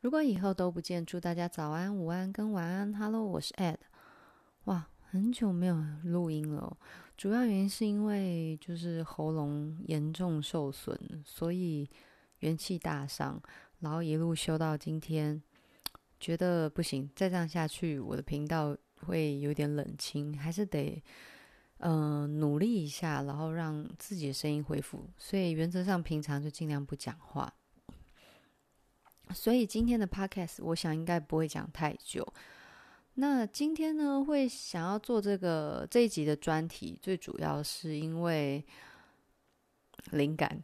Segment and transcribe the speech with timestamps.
[0.00, 2.94] 如果以后都不见，祝大家早安、午安跟晚安。
[2.94, 3.78] Hello，我是 Ed。
[4.66, 6.76] 哇，很久没有录音了，
[7.16, 11.90] 主要原因是因为就是喉咙严重受损，所以
[12.38, 13.42] 元气大伤，
[13.80, 15.42] 然后一路修到今天，
[16.20, 21.02] 觉得不行，再这样下去，我的频道会有点冷清，还是得
[21.78, 25.10] 嗯、努力一下，然后让自己的声音恢复。
[25.16, 27.52] 所以原则上平常就尽量不讲话。
[29.32, 32.26] 所以今天的 podcast 我想应该不会讲太久。
[33.14, 38.64] 那今天呢，会想要做这个这一集的专题，最主要是因为
[40.10, 40.62] 灵感，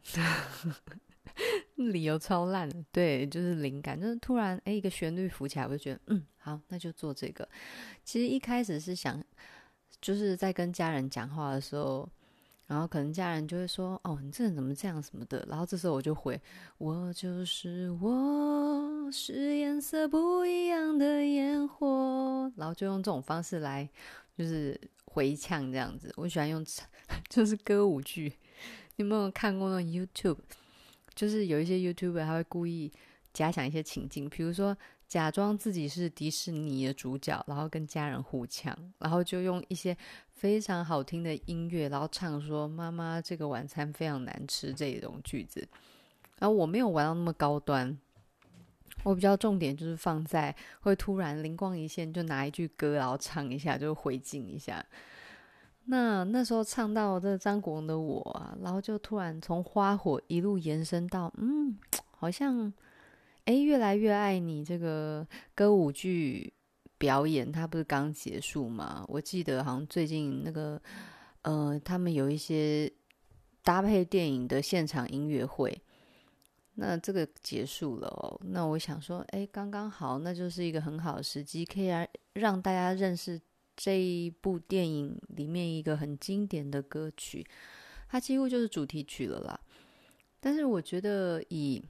[1.75, 7.47] 理由超烂，对，就是灵感，就是突然哎，一个旋律浮起来，我就觉得嗯，好，那就做这个。
[8.03, 9.23] 其实一开始是想，
[9.99, 12.09] 就是在跟家人讲话的时候。
[12.67, 16.39] 然后可能家人就会说：“哦，你这人怎么这样什么的。”然后这时候我就回
[16.79, 23.87] ：“我就是我，是颜色不一样的烟火。”然后就用这种方式来，
[24.37, 26.11] 就是回呛这样子。
[26.17, 26.65] 我喜欢用，
[27.29, 28.33] 就是歌舞剧。
[28.95, 30.39] 你有没有看过那种 YouTube？
[31.13, 32.91] 就是有一些 YouTuber 他会故意
[33.33, 34.75] 假想一些情境，比如说。
[35.07, 39.95] 假装自己是迪士尼的主角，然后跟家人互呛，然后就用一些
[40.33, 45.65] 非常好听的音乐，然后唱说“妈妈，这个晚餐非常难吃”这种句子。
[46.39, 47.95] 然后我没有玩到那么高端，
[49.03, 54.83] 我比较重点就是放在会突然灵光一现，就拿一句歌然后唱一下，就回敬一下。
[55.85, 61.77] 那那时候唱到这张国荣的我，然后就突然从花火一路延伸到，嗯，
[62.17, 62.73] 好像。
[63.45, 66.51] 哎，越来越爱你这个歌舞剧
[66.97, 69.05] 表演，它不是刚结束吗？
[69.07, 70.81] 我记得好像最近那个，
[71.43, 72.91] 呃，他们有一些
[73.63, 75.79] 搭配电影的现场音乐会，
[76.73, 78.39] 那这个结束了哦。
[78.45, 83.39] 那我想说，哎，刚刚好，那就是一个很好的时机，可以让让大家认识
[83.75, 87.45] 这一部电影里面一个很经典的歌曲，
[88.09, 89.59] 它几乎就是主题曲了啦。
[90.39, 91.83] 但是我觉得以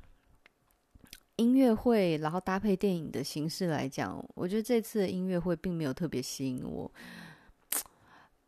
[1.38, 6.90] 音乐会，然后搭配电影的形式来讲，我觉得这次的音乐会并没有特别吸引我。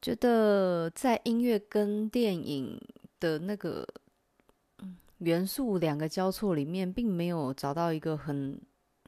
[0.02, 2.80] 觉得在音乐跟电影
[3.20, 3.86] 的那个
[5.18, 8.62] 元素两个交错里面，并没有找到一个很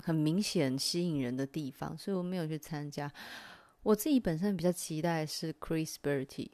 [0.04, 3.10] 很明显吸引人的地方，所以我没有去参加。
[3.84, 6.50] 我自己本身比较期待是 Chris Bertie，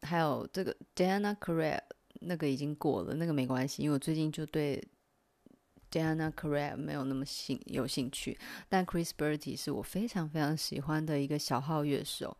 [0.00, 1.82] 还有这个 Diana c a r r e r
[2.20, 4.82] 那个已经过了，那个没关系，因为我最近就对。
[5.90, 8.38] Diana Carrere 没有那么兴有兴趣，
[8.68, 12.36] 但 Chris Bertie 是我非常非常喜欢的一个小号乐手。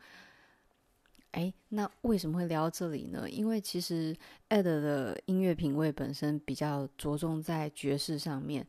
[1.32, 3.28] 哎，那为什么会聊到这里呢？
[3.28, 4.16] 因为其实
[4.48, 8.66] Ed 的音乐品味本身比较着重在爵士上面，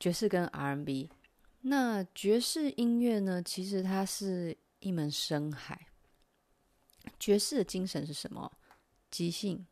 [0.00, 1.10] 爵士跟 R&B。
[1.60, 5.86] 那爵士音乐呢，其实它是一门深海。
[7.20, 8.50] 爵士的精神是什么？
[9.10, 9.66] 即兴、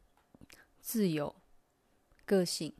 [0.78, 1.34] 自由、
[2.26, 2.72] 个性。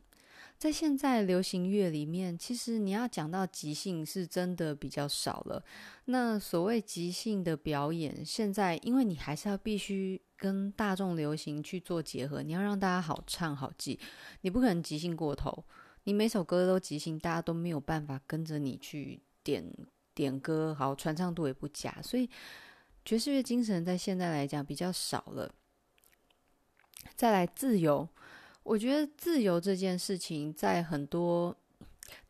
[0.61, 5.65] 在现在流行乐里面，其实你要讲到即兴，是真的比较少了。
[6.05, 13.99] 那所谓即兴的表演，现在因为你还是要必须跟大众流行去做结合，你要让大家好唱好记，
[14.41, 15.65] 你不可能即兴过头。
[16.03, 19.65] 你每首歌都即兴，大家都没有办法跟着你去点
[20.13, 21.91] 点歌，好传唱度也不佳。
[22.03, 22.29] 所以
[23.03, 25.51] 爵士乐精神在现在来讲比较少了。
[27.15, 28.07] 再来自由。
[28.63, 31.55] 我觉得自由这件事情，在很多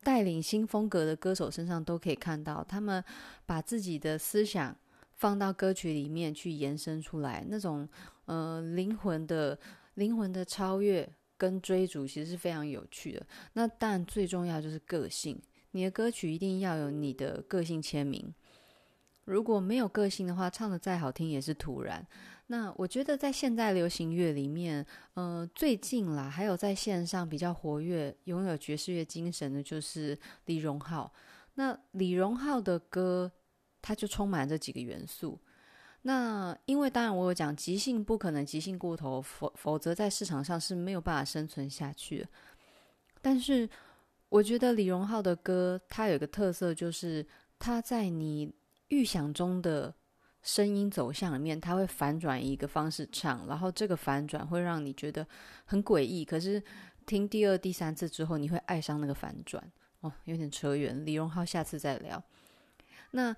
[0.02, 3.02] 带领新风格的歌手身上都可以看到，他们
[3.46, 4.76] 把自己的思想
[5.16, 7.88] 放到歌曲里面去延伸出来，那种
[8.24, 9.58] 呃灵魂的
[9.94, 13.26] 灵魂的超越跟追逐，其实是非常有趣的。
[13.52, 15.40] 那但最重要就是个性，
[15.72, 18.32] 你的歌曲一定要有你的个性签名，
[19.24, 22.06] 如果没有个性的话，唱的再好听也是突然。
[22.48, 24.84] 那我觉得在现代流行乐里面，
[25.14, 31.12] 呃，最近啦，还有在线上比较活跃、拥有爵士乐精神的，就是李荣浩。
[31.54, 33.30] 那李荣浩的歌，
[33.80, 35.38] 他就充满这几个元素。
[36.02, 42.26] 那因为当然我有讲即兴不可能即兴过头，否否则在市场上是没有办法生存下去。
[43.22, 43.68] 但是
[44.28, 47.24] 我觉得李荣浩的歌，他有一个特色，就是
[47.58, 48.52] 他在你
[48.92, 49.94] 预想中的。
[50.44, 55.24] 声音走向里面，它会反转一个方式唱，然后这个反转会让你觉得
[55.64, 56.24] 很诡异。
[56.24, 56.60] 可是
[57.06, 59.62] 听第二、第三次之后，你会爱上那个反转。
[60.00, 62.20] 哦，有点扯远，李荣浩下次再聊。
[63.12, 63.32] 那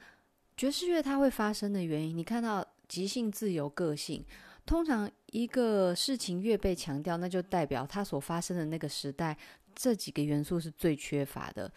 [0.56, 4.24] 爵士乐它会发生的原因，你看到即兴、自由、个性。
[4.64, 9.36] 通常一个事情越被强调，那就代表它所发生的那个时代
[9.74, 11.70] 这几个元素是最缺乏的。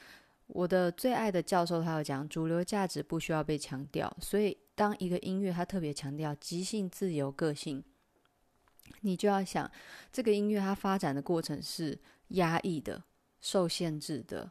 [0.47, 7.83] 我的最爱的教授他有讲，主流价值不需要被强调，所以当一个音乐它特别强调即兴、自由、个性，
[9.01, 9.69] 你就要想
[10.11, 11.99] 这个音乐它发展的过程是
[12.29, 13.03] 压抑的、
[13.41, 14.49] 受限制的、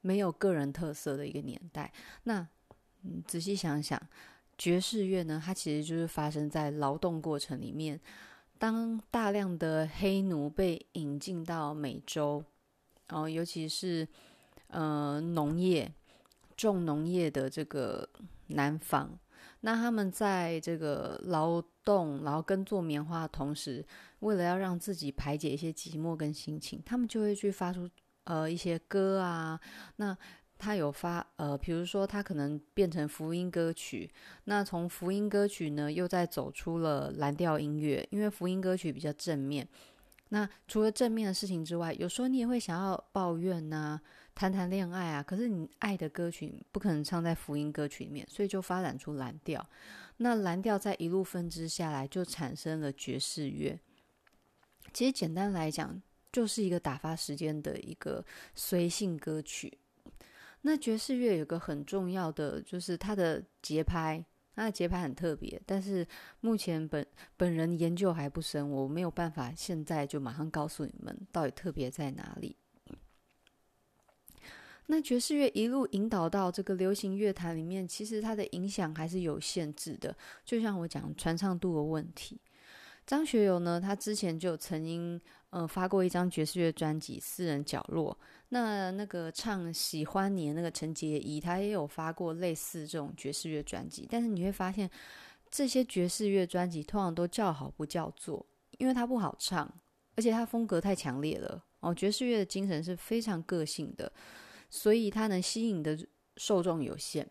[0.00, 1.92] 没有个人特色的一个年代。
[2.22, 2.46] 那
[3.02, 4.00] 嗯，仔细想想，
[4.56, 8.00] 爵士乐呢，它其实就是发生在劳动过程里面。
[8.56, 12.42] 当大量的黑奴被引进到美洲，
[13.08, 14.08] 然后尤其是
[14.74, 15.90] 呃农业
[16.54, 18.06] 种农业的这个
[18.48, 19.18] 南方，
[19.60, 23.82] 那他们在这个劳动，然后耕作棉花的同时，
[24.18, 27.88] 为了要让自己排解一些寂寞跟心情，他们就会去发出
[28.24, 29.58] 呃一些歌啊，
[29.96, 30.16] 那。
[30.56, 34.08] 他有发呃，比如说他可能变成福音歌曲，
[34.44, 39.68] 那从福音歌曲呢，又再走出了蓝调音乐，因为福音歌曲比较正面。
[40.28, 44.00] 那除了正面的事情之外，有时候你也会想要抱怨呐、
[44.34, 45.22] 谈谈恋爱啊。
[45.22, 49.64] 可是你爱的歌曲不可能唱在福音歌曲里面，所以就发展出蓝调。
[50.16, 53.78] 那蓝调在一路分支下来，就产生了爵士乐。
[54.92, 56.00] 其实简单来讲，
[56.30, 59.78] 就是一个打发时间的一个随性歌曲。
[60.62, 66.06] 那爵士乐有个很重要的，就是它的节拍，它的节拍很特别，但是
[66.40, 67.04] 目前本
[67.36, 72.56] 本人研究还不深，我没有办法现在就马上告诉你们到底特别在哪里。
[74.86, 82.40] 那爵士乐一路引导到这个流行乐坛里面，其实它的影响还是有限制的，就像我讲传唱度的问题。
[83.06, 85.20] 张学友呢，他之前就曾经
[85.50, 88.16] 呃发过一张爵士乐专辑《私人角落》。
[88.48, 94.08] 那那个唱喜欢你那个陈洁仪，他也有发过类似这种爵士乐专辑。
[94.10, 94.88] 但是你会发现，
[95.50, 98.44] 这些爵士乐专辑通常都叫好不叫座，
[98.78, 99.70] 因为它不好唱，
[100.16, 101.62] 而且它风格太强烈了。
[101.80, 104.10] 哦，爵士乐的精神是非常个性的，
[104.74, 105.96] 所以它能吸引的
[106.36, 107.24] 受众有限。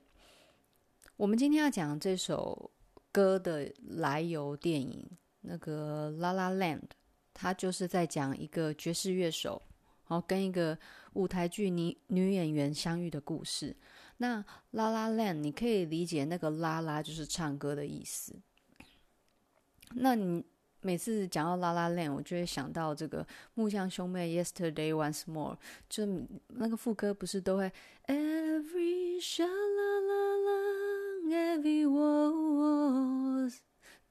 [1.18, 2.72] 我们今天要讲这首
[3.12, 5.06] 歌的来由，电影
[5.42, 6.80] 那个《La La Land》，
[7.34, 9.62] 它就是在讲一个爵士乐手。
[10.07, 10.78] 然后跟一个
[11.13, 13.75] 舞台剧女女演员相遇的故事。
[14.18, 18.34] 那 La La Land，你可以理解那个拉拉就是唱歌的意思。
[19.96, 20.46] 那你
[20.83, 23.25] 每次讲到 La La Land，我就会想到这个
[23.56, 25.57] 木匠兄妹 Yesterday Once More，
[25.89, 26.06] 就
[26.50, 27.71] 那个副歌不是都会
[28.06, 33.62] Every sha la la la every was，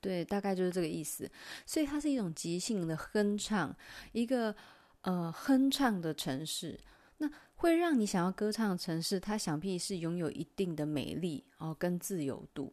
[0.01, 1.31] 对，大概就是这个意思。
[1.65, 3.77] 所以它是一种即兴的哼唱，
[4.13, 4.57] 一个。
[5.05, 6.79] 呃，哼唱的城市，
[7.19, 12.73] 那会让你想要歌唱的城市，它想必是拥有一定的美丽哦，跟自由度。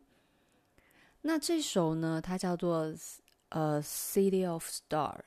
[1.21, 2.93] 那这首呢，它叫做
[3.49, 5.23] 呃《City of Stars》。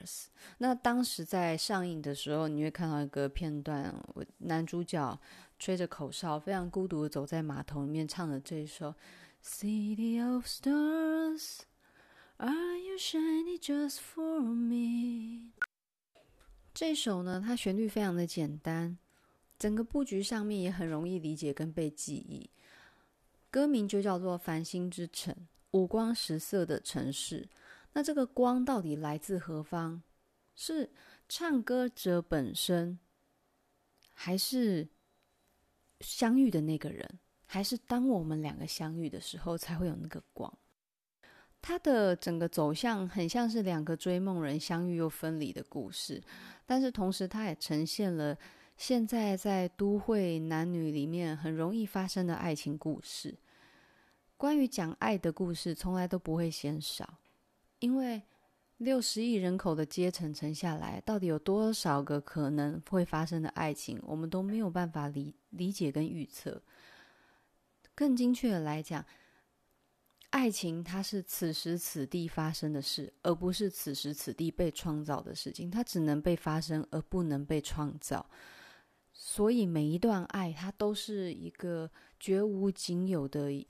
[0.58, 3.94] 那当时在上映的时候，你会看到一个片段，
[4.38, 5.19] 男主角
[5.58, 8.90] 吹着口哨，非常孤独的走在码头里面，唱的这一首
[9.44, 11.38] 《City of Stars》
[12.38, 15.52] ，Are you shining just for me？
[16.75, 18.98] 这首呢，它旋律非常的简单，
[19.58, 22.50] 整个布局上面也很容易理解跟被记忆。
[23.50, 25.34] 歌名就叫做《繁星之城》，
[25.72, 27.48] 五光十色的城市。
[27.92, 30.02] 那这个光到底来自何方？
[30.54, 30.90] 是
[31.28, 32.98] 唱歌者本身，
[34.12, 34.88] 还是
[36.00, 37.18] 相遇的那个人？
[37.46, 40.52] 还是当我们两个相遇的时候，才会有那个光？
[41.61, 46.22] 它的整个走向很像是两个追梦人相遇又分离的故事，
[46.66, 48.37] 但是同时它也呈现了
[48.76, 53.38] 现在在都会男女里面很容易发生的爱情故事。
[54.37, 57.18] 关于讲爱的故事，从来都不会嫌少，
[57.82, 58.22] 因为
[58.76, 66.62] 六十亿人口的阶层沉下来，到底有多少个可能会发生的爱情，我们都没有办法理理解跟预测。
[67.92, 69.04] 更精确的来讲，
[70.30, 75.68] 爱情，它是此时此地发生的事，而不是此时此地被创造的事情。
[75.68, 78.24] 它只能被发生，而不能被创造。
[79.12, 83.66] 所以每一段爱，它都是一个绝无仅有的、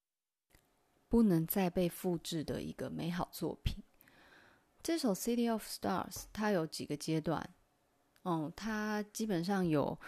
[1.08, 3.82] 不能再被复制的一个美好作品。
[4.82, 7.48] 这首《City of Stars》它有几个阶段，
[8.24, 9.98] 嗯，它基本上有。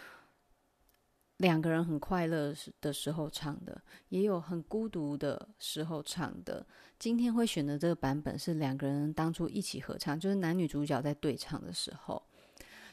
[1.39, 6.65] 两个人很快乐的时候唱的，也有很孤独的时候唱的。
[6.97, 12.25] 今天会选择这个版本是两个人当初一起合唱，就是男女主角在对唱的时候。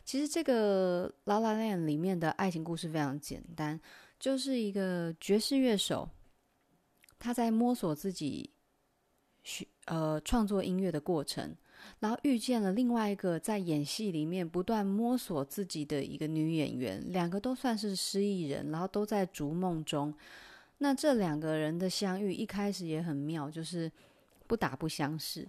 [0.04, 3.80] 其实这个《La La Land》里面的爱情故事非常简单，
[4.18, 6.08] 就是一个爵士乐手，
[7.20, 8.52] 他在摸索自己
[9.44, 11.56] 学呃创作音乐的过程，
[12.00, 20.12] 然后遇见了另外一个在演戏里面不断摸索自己的一个女演员，两个都算是失忆人，然后都在逐梦中。
[20.78, 23.90] 那这两个人的相遇一开始也很妙，就是
[24.46, 25.48] 不打不相识。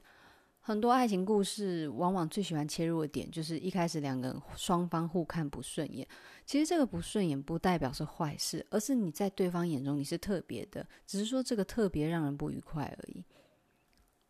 [0.65, 6.07] 很多爱情故事往往最喜欢切入的点，就是一开始两个人双方互看不顺眼。
[6.45, 13.25] 其实这个不顺眼不代表是坏事，而是你在对方眼中你是特别的，只是说这个特别让人不愉快而已。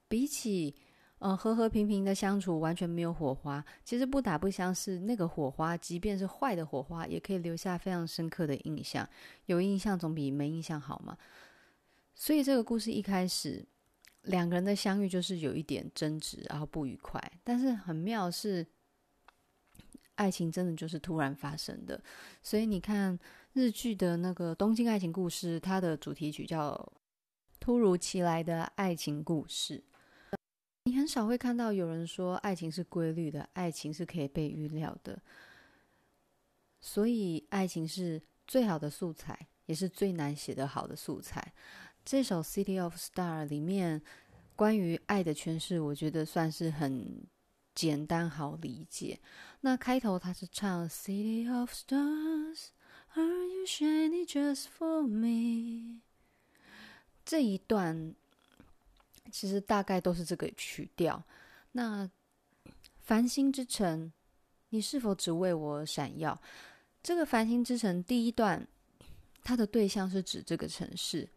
[0.07, 0.73] 比起
[1.23, 9.07] 呃和和平平的相处，完全没有火花，其实不打不相识，那个火花，即便是坏的火花，也可以留下非常深刻的印象。
[9.45, 11.17] 有印象总比没印象好嘛。
[12.13, 13.65] 所以这个故事一开始。
[14.27, 17.21] 两个人的相遇就是有一点争执，然后不愉快。
[17.43, 18.65] 但是很妙是，
[20.15, 22.01] 爱情真的就是突然发生的。
[22.41, 23.19] 所以你看
[23.51, 26.71] 日剧的那个《东京爱情故事》，它的主题曲叫
[27.59, 29.83] 《突如其来的爱情故事》。
[30.85, 35.21] 你很少会看到有人说爱情是规律的，爱情是可以被预料的。
[36.81, 41.53] 所以爱情是最好的素材，也是最难写的好的素材。
[42.03, 44.01] 这首《City of Stars》里面
[44.57, 47.25] 关于爱的诠释，我觉得算是很
[47.73, 49.21] 简单好理解。
[49.61, 52.67] 那开头他是唱 City of Stars,
[53.15, 56.01] Are you shining just for me？
[57.23, 58.13] 这一段
[59.31, 61.23] 其实大概都是这个曲调。
[61.71, 62.09] 那
[63.01, 64.11] 繁星之城，
[64.69, 66.39] 你是否只为我闪耀？
[67.01, 68.67] 这个繁星之城第一段，
[69.43, 71.27] 它的对象是指这个城市。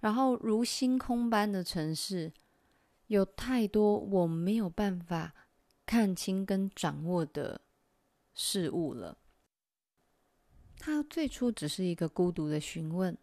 [0.00, 2.32] 然后，如星空般的城市，
[3.06, 5.34] 有太多我没有办法
[5.86, 7.60] 看清跟掌握的
[8.34, 9.16] 事物了。
[10.78, 13.16] 他最初只是一个孤独的询问，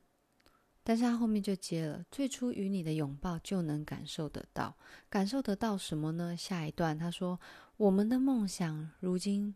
[0.83, 4.75] 但是他后面就接了：最初与你的拥抱就能感受得到，
[5.09, 6.35] 感受得到什么呢？
[6.35, 7.39] 下一段他说：
[7.77, 9.55] 我们的梦想如今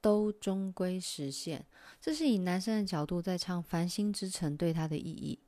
[0.00, 1.64] 都终归实现。
[2.00, 5.38] 这是以男生的角度在唱《繁星之城》对他的意义。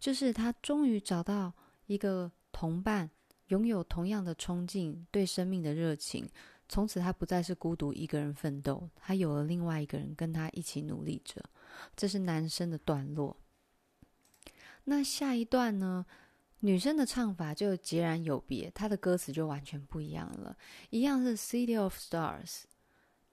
[0.00, 1.52] 就是他终于找到
[1.86, 3.10] 一个同伴，
[3.48, 6.28] 拥有同样的冲劲，对生命的热情。
[6.68, 11.42] 从此，他不再是孤独一个人奋斗，他有了另外一个人跟他一起努力着。
[11.94, 13.36] 这是男生的段落。
[14.84, 16.06] 那下一段呢？
[16.60, 20.56] 女生的唱法就截然有别，她的歌词就完全不一样了。
[20.88, 22.62] 一样是 City of Stars，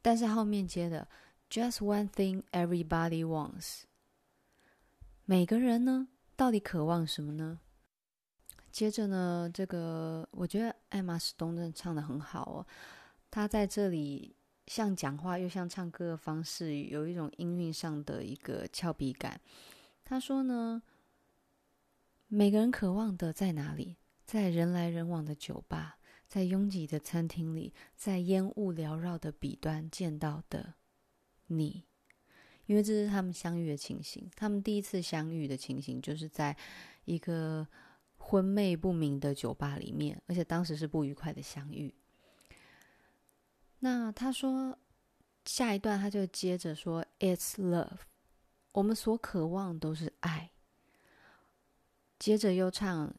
[0.01, 1.07] 但是后面接的
[1.49, 3.83] Just one thing everybody wants。
[5.23, 6.09] 每个人呢？
[6.35, 7.61] 到底渴望什么呢？
[8.69, 12.67] 接着呢，这个我觉得艾玛史东真的唱的很好哦。
[13.29, 14.35] 她在这里
[14.67, 19.39] 像讲话又像唱歌的方式，有一种音韵上的一个俏皮感。
[20.03, 20.81] 她说呢，
[22.33, 23.97] 每个人渴望的在哪里？
[24.25, 25.97] 在人来人往的酒吧，
[26.29, 30.75] 在拥挤的餐厅里，在烟雾缭绕的彼端见到的
[31.47, 31.83] 你。
[32.67, 36.55] 因为这是他们相遇的情形，他们第一次相遇的情形就是在
[37.03, 37.67] 一个
[38.15, 41.93] 昏昧不明的酒吧里面，而且当时是不愉快的相遇。
[43.79, 44.79] 那他说
[45.43, 47.99] 下一段他就接着说：“It's love，
[48.71, 50.51] 我们所渴望都是爱。”
[52.21, 53.11] 接着又唱：“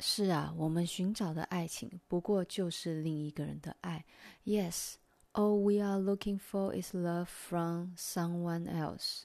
[0.00, 4.04] 是啊，我们寻找的爱情不过就是另一个人的爱。
[4.44, 4.96] ”Yes。
[5.32, 9.22] All we are looking for is love from someone else。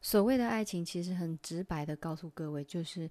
[0.00, 3.10] 所谓的爱情，其实很直白的告诉各位，就是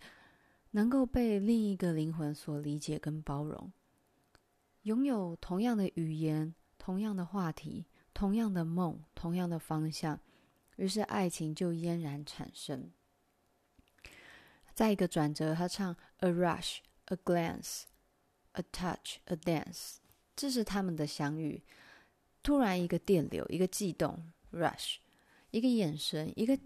[0.71, 3.71] 能够被另一个灵魂所理解跟包容，
[4.83, 10.19] 拥有同样的语言、同样的话题、同样的梦、同样的方向，
[10.75, 12.91] 于是爱情就嫣然产生。
[14.79, 17.81] 再一个转折，他唱 A rush, a glance,
[18.53, 19.97] a touch, a dance。
[20.37, 21.61] 这是他们的相遇，
[22.41, 24.99] 突然一个电流，一个悸动，rush，
[25.51, 26.57] 一个眼神，一个，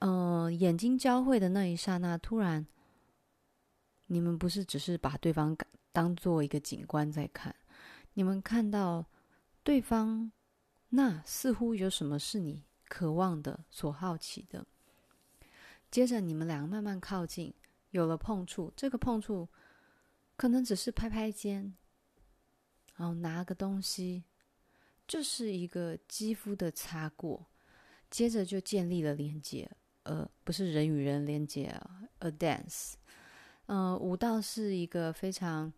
[0.00, 2.66] 嗯、眼睛交汇的那一刹那，突然，
[4.08, 5.56] 你们不是只是把对方
[5.90, 7.56] 当做一个景观在看，
[8.12, 9.06] 你们看到
[9.62, 10.30] 对方，
[10.90, 14.66] 那似乎有什么是你渴望的、所好奇的。
[15.92, 17.54] 接着你们两个慢慢靠近，
[17.90, 19.48] 有了碰触，这个碰触
[20.36, 21.76] 可能只是拍拍肩。
[22.96, 24.24] 然后拿个东西，
[25.08, 27.46] 就是一个肌肤的擦过，
[28.10, 29.70] 接着就建立了连接，
[30.04, 31.74] 呃，不是人与人连接
[32.18, 32.94] ，a dance，
[33.66, 35.72] 呃，舞蹈是一个非常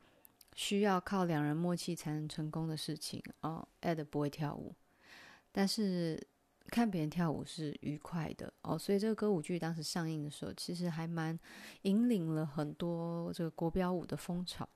[0.54, 3.66] 需要靠两人默契才能成功的事情哦。
[3.80, 4.74] Ed 不会跳舞，
[5.50, 6.20] 但是
[6.74, 11.38] 看别人跳舞是愉快的哦，所以这个歌舞剧当时上映的时候，其实还蛮
[11.82, 14.68] 引领了很多这个国标舞的风潮。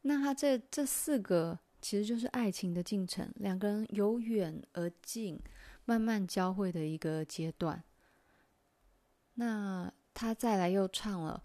[0.00, 5.38] 那他这这四个其实就是爱情的进程，两个人由远而近，
[5.84, 7.84] 慢慢交汇的一个阶段。
[9.34, 11.42] 那他再来又唱了，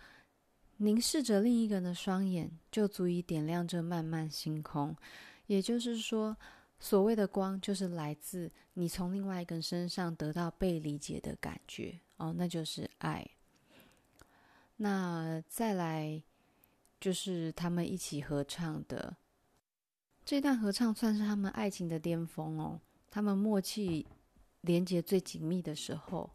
[0.77, 4.95] 凝视着另一个人的双眼，就足以点亮这漫漫星空。
[5.47, 6.37] 也就是说，
[6.79, 13.25] 所谓的光，就是来自你从另外一个人身上得到被理解的感觉哦，那就是爱。
[14.77, 16.23] 那再来。
[17.01, 19.15] 就是他们一起合唱的
[20.25, 22.77] 这段合唱，算是他们爱情的巅峰哦。
[23.09, 24.05] 他们默契
[24.59, 26.29] 连接最紧密的时候，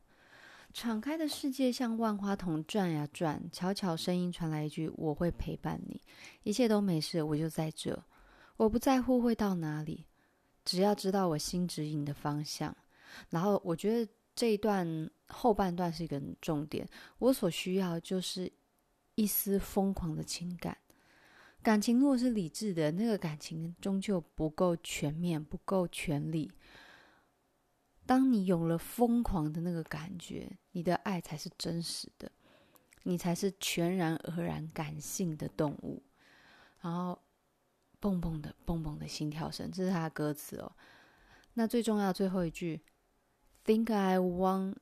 [0.72, 6.00] 敞开的世界像万花筒转呀转，悄悄声音传来一句：“我会陪伴你，
[6.44, 8.02] 一切都没事，我就在这，
[8.56, 10.06] 我不在乎会到哪里，
[10.64, 12.76] 只要知道我心指引的方向。”
[13.30, 18.52] 然后我觉得这一段后半段是一个重点，我所需要就是。
[19.16, 20.76] 一丝疯狂的情感，
[21.62, 26.50] 感情如果是理智的，那个感情终究不够全面，不够全力。
[28.04, 32.28] 当你有了疯狂的那个感觉，你的爱才是真实的，
[33.04, 36.02] 你才是全然而然感性的动物。
[36.80, 37.16] 然后，
[38.04, 40.76] 蹦蹦的蹦蹦的心跳声，这是他的歌词哦。
[41.54, 42.82] 那最重要最后一句
[43.64, 44.75] ，Think I want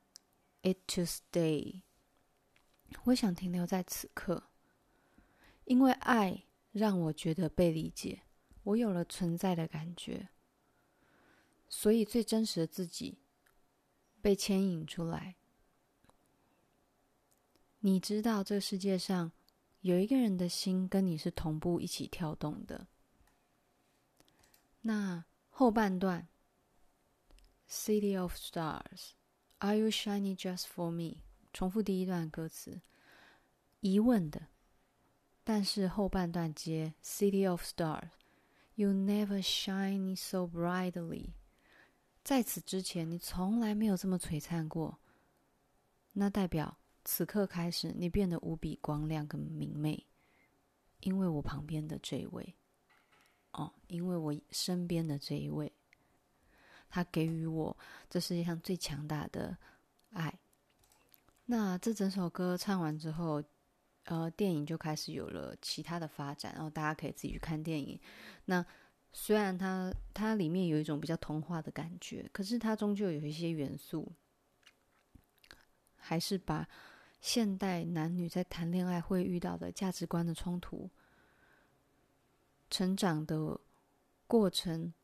[0.63, 1.83] it to stay。
[3.05, 4.51] 我想停留在此刻，
[5.67, 8.23] 因为爱让我觉得被理解，
[8.65, 10.31] 我有了存在的感觉，
[11.69, 13.21] 所以最真实的自己
[14.21, 15.37] 被牵引出来。
[17.79, 19.31] 你知道，这世界上
[19.83, 22.89] 有一个人的心跟你是同步一起跳动的。
[24.83, 26.29] 那后半段
[27.69, 31.23] ，City of Stars，Are you shining just for me？
[31.53, 32.81] 重复第一段歌词，
[33.81, 34.49] 疑问的，
[35.45, 41.35] 但是后半段接 City of Stars，You never shine so brightly。
[42.25, 44.99] 在此之前，你从来没有这么璀璨过。
[46.15, 50.07] 那代表此刻开始，你变得无比光亮跟明媚，
[51.01, 52.57] 因为我旁边的这一位，
[53.53, 55.73] 哦，因为我身边的这一位，
[56.89, 57.77] 他给予我
[58.09, 59.57] 这世界上最强大的
[60.11, 60.39] 爱。
[61.47, 63.43] 那这整首歌唱完之后，
[64.05, 68.01] 呃，电影就开始有了其他的发展，然后大家可以自己去看电影。
[68.47, 68.65] 那
[69.13, 74.11] 虽然它它里面有一种比较童话的感觉，可是它终究有一些元素，
[75.97, 76.67] 还是把
[77.21, 80.91] 现代男女在谈恋爱会遇到的价值观的冲突、
[82.73, 83.61] 成长的
[84.27, 84.95] 过程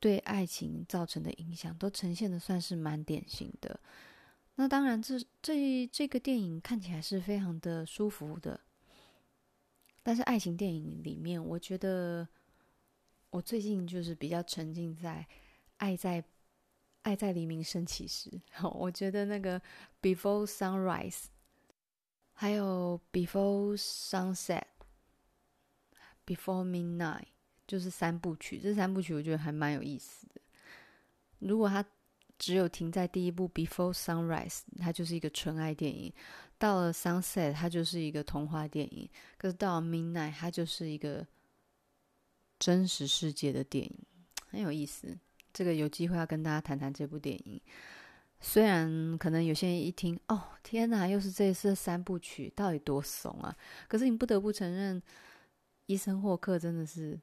[0.00, 3.78] 对爱情造成的影响，都呈现的算是蛮典型的。
[4.54, 8.60] 那当然这，这这个电影看起来是非常的舒服的，
[10.02, 12.26] 但是爱情电影里面，我觉得
[13.28, 15.26] 我最近就是比较沉浸在
[15.76, 16.24] 《爱在
[17.02, 18.30] 爱在黎明升起时》，
[18.78, 19.60] 我觉得那个
[20.00, 21.10] 《Before Sunrise》
[22.32, 24.34] 还有《Before Sunset》、
[26.26, 27.20] 《Before Midnight》，
[27.66, 28.58] 就是三部曲。
[28.58, 30.40] 这三部曲我觉得还蛮有意思的。
[31.40, 31.84] 如果他
[32.38, 36.12] 只有停在第一部《Before Sunrise》，它就是一个纯爱电影；
[36.58, 39.08] 到了《Sunset》，它就是一个童话电影；
[39.38, 41.26] 可是到了《Midnight》，它就是一个
[42.58, 43.98] 真实世界的电影，
[44.48, 45.16] 很有意思。
[45.52, 47.60] 这个有机会要跟大家谈谈这部电影。
[48.40, 53.56] 虽然可能有些人一听，哦，天哪，又是这次三部曲，到底多怂啊！
[53.88, 55.00] 可是你不得不承认，
[55.86, 57.20] 伊森霍克真的是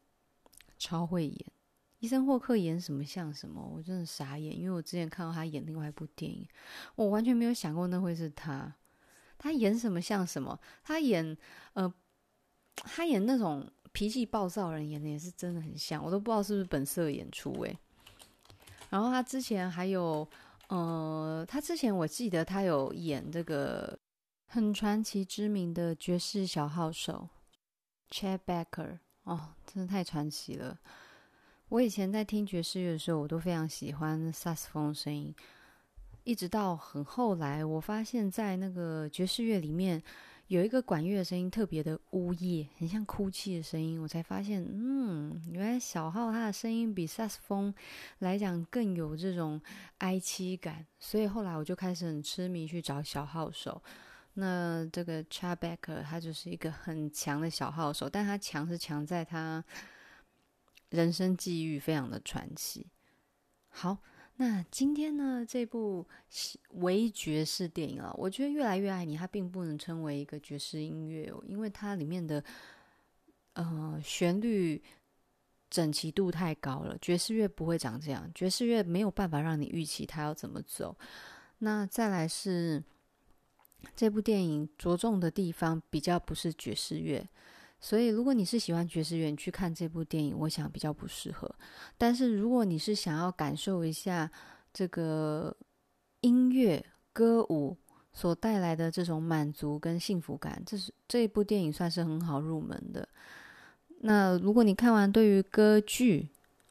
[0.77, 1.45] 超会演。
[1.99, 6.47] 伊森霍克演什么像什么，我真的傻眼，因为我之前看到他演另外一部电影，
[6.95, 8.73] 我完全没有想过那会是他。
[9.37, 10.59] 他演什么像什么？
[10.83, 11.37] 他演
[11.73, 11.91] 呃，
[12.75, 17.77] 他演那种脾气暴躁人，演的也是真的很像，我都不知道是不是本色演出诶。
[18.89, 20.27] 然后他之前还有
[20.69, 23.97] 呃，他之前我记得他有演这个
[24.47, 27.29] 很传奇知名的爵士小号手
[28.11, 30.77] Chet Baker，哦，真的太传奇了。
[31.69, 35.33] 我以前在听爵士乐的时候，我都非常喜欢萨克斯风的声音。
[36.23, 40.03] 一直到很后来，我发现，在那个爵士乐里面，
[40.47, 43.99] 有一个管乐的声音特别的呜咽，很像哭泣的声音。
[43.99, 47.73] 我才发现，嗯，原来小号它的声音比萨克斯风
[48.19, 49.59] 来讲更有这种
[49.99, 50.85] 哀凄感。
[50.99, 53.81] 所以后来我就开始很痴迷去找小号手。
[54.33, 59.63] 那这个 Chet Baker 他就是一个很强的小号手，但他强是强在他。
[60.91, 62.85] 人生际遇非常的传奇。
[63.69, 63.97] 好，
[64.35, 66.05] 那今天呢，这部
[66.71, 72.43] 微爵士电影啊，我觉得越来越爱你，它并不能称为一个爵士音乐哦，因为它里面的
[73.53, 74.83] 呃旋律
[75.69, 80.93] 整齐度太高了，爵士乐不会长这样，爵士乐没有办法让你预期它要怎么走。
[81.59, 82.83] 那再来是
[83.95, 87.27] 这部电影着重的地方比较不是爵士乐，
[87.79, 91.49] 所以如果你是喜欢爵士乐，去看这部电影，我想比较不适合。
[91.97, 94.31] 但是如果你是想要感受一下
[94.73, 95.55] 这个
[96.21, 97.75] 音乐歌舞
[98.13, 103.07] 所带来的这种满足跟幸福感，这是这一部电影算是很好入门的。
[104.01, 106.29] 那如果你看完对于歌剧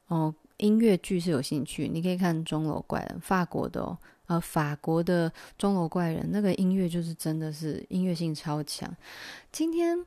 [0.09, 3.99] 哦音乐剧是有兴趣，你可以看《钟楼怪人》，法国的哦。
[4.31, 8.88] 呃，法国的钟楼怪人那个音乐就是真的是音乐性超强。
[9.51, 9.99] 今天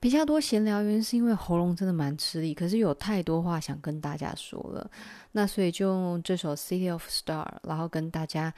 [0.00, 4.90] 比较多闲聊，原因是因为喉咙真的蛮吃力，可是有太多话想跟大家说了，
[5.32, 8.52] 那所以就用这首《City of Star》，然后跟大家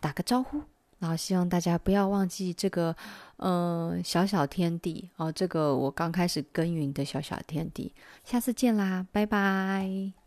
[0.00, 0.62] 打个招呼，
[0.98, 2.96] 然后希望大家不要忘记这个
[3.36, 7.92] 呃小小天地哦，这个我刚开始耕耘的小小天地。
[8.24, 10.21] 下次见啦，拜拜。